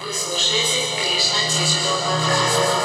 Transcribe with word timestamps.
Вы 0.00 0.10
слушаете 0.10 0.96
Кришна 0.96 1.38
Digital 1.48 2.00
Podcast. 2.02 2.81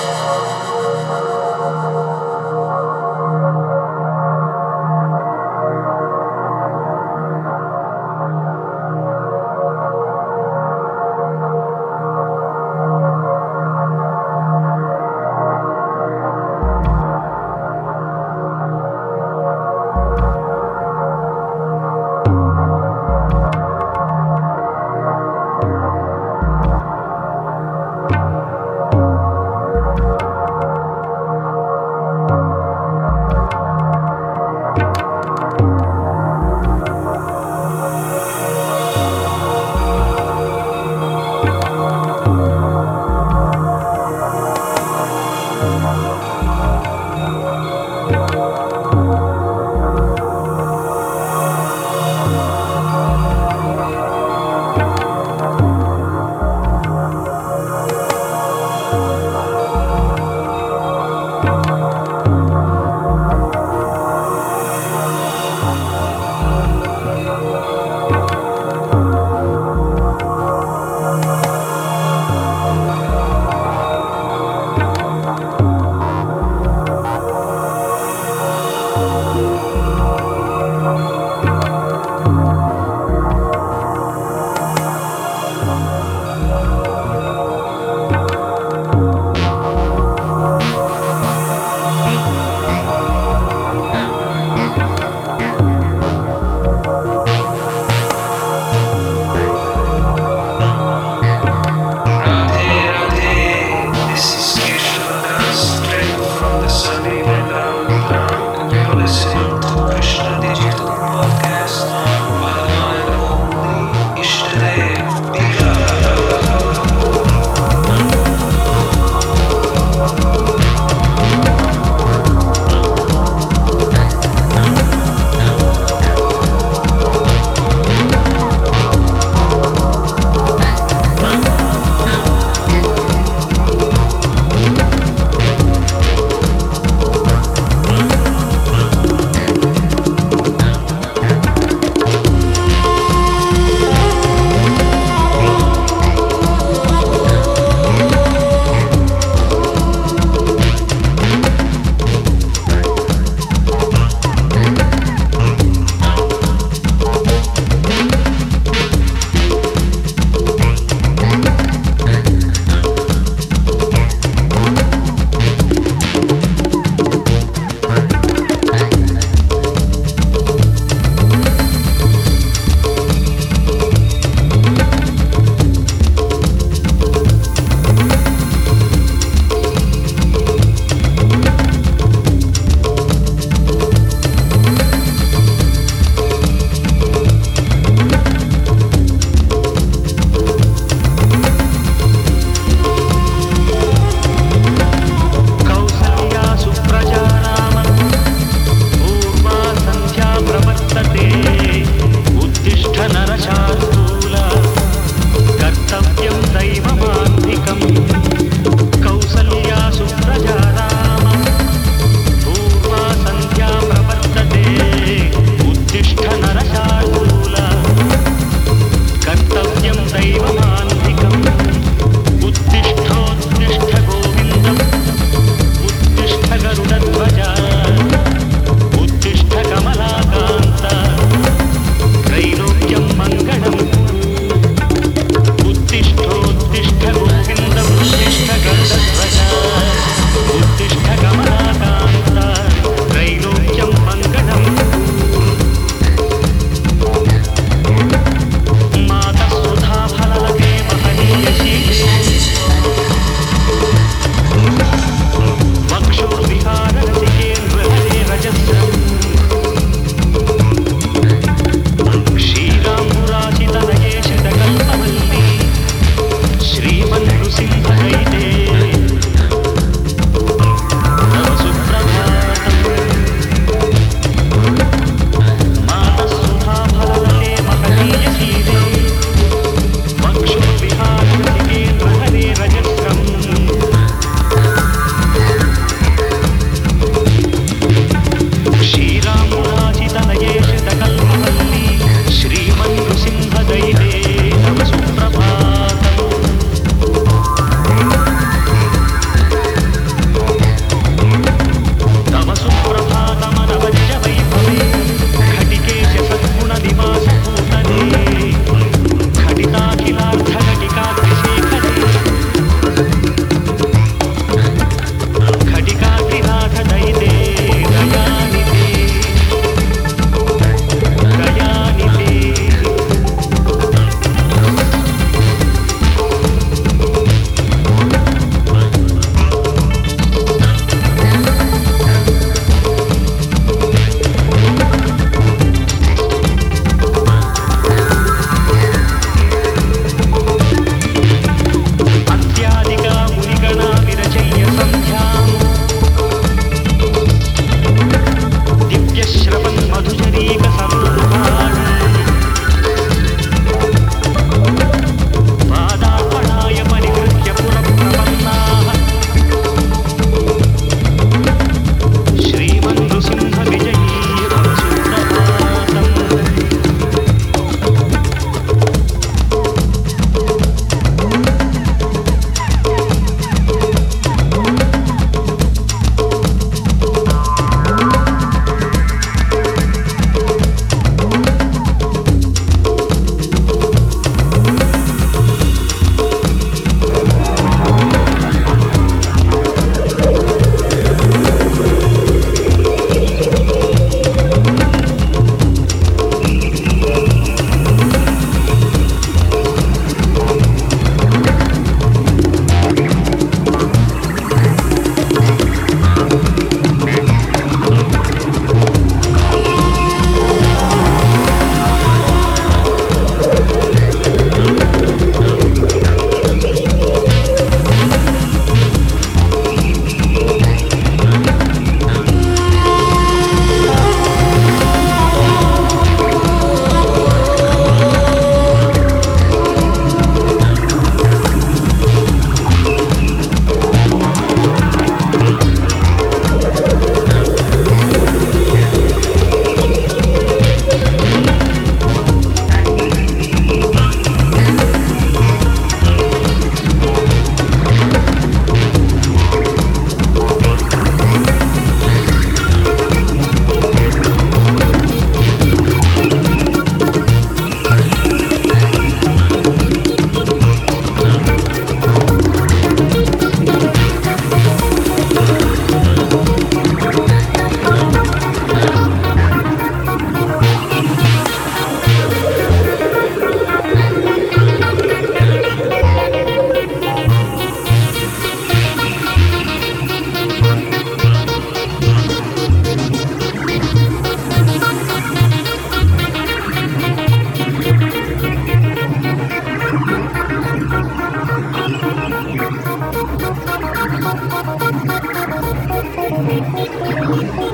Thank 497.19 497.61
you. 497.61 497.66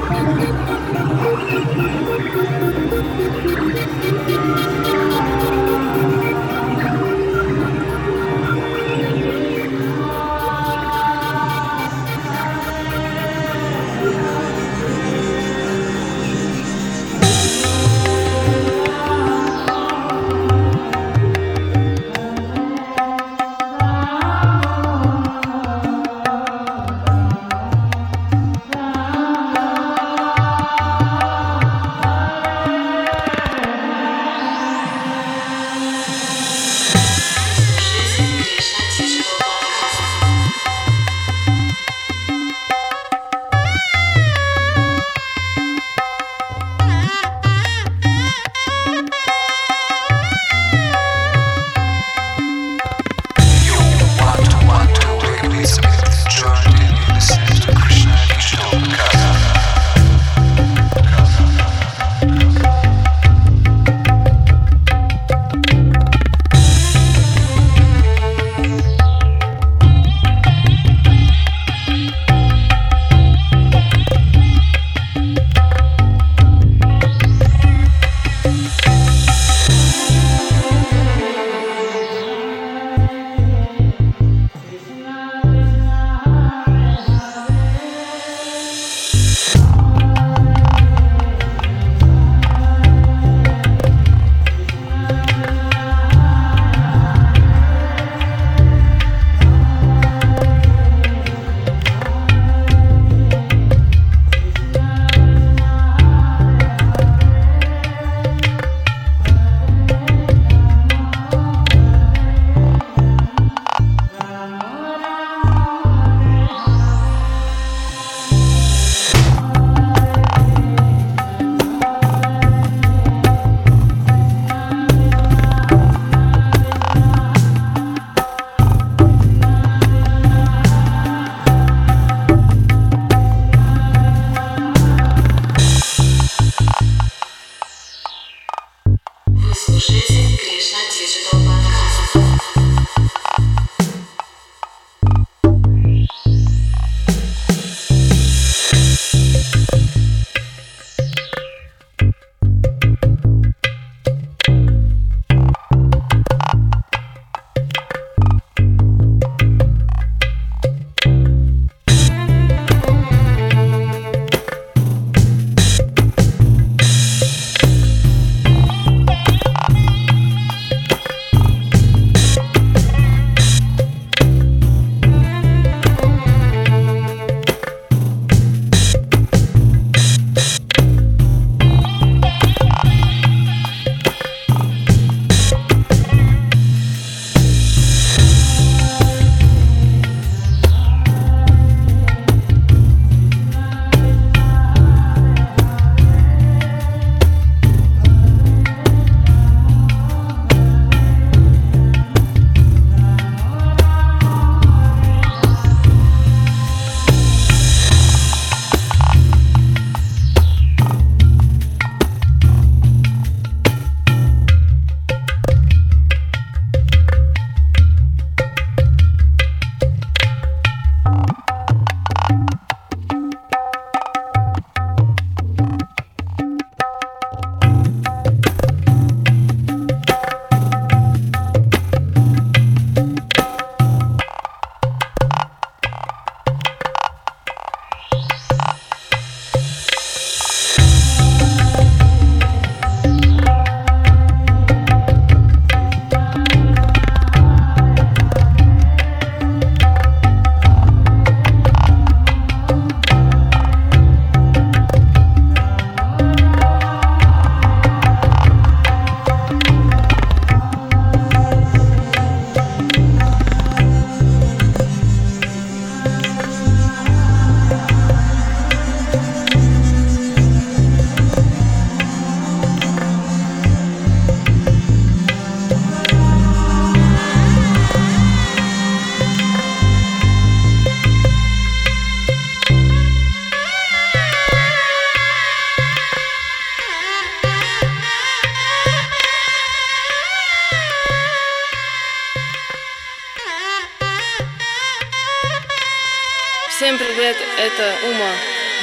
привет! 297.23 297.37
Это 297.57 297.95
Ума, 298.09 298.31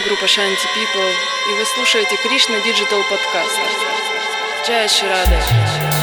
группа 0.06 0.24
Shanti 0.24 0.66
People, 0.74 1.12
и 1.50 1.58
вы 1.58 1.64
слушаете 1.66 2.16
Кришна 2.16 2.56
Digital 2.56 3.02
Podcast. 3.10 3.60
Чаще 4.66 5.06
радость 5.08 5.99